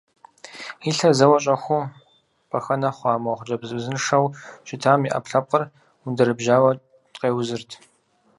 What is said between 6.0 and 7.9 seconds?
ундэрэбжьауэ къеузырт.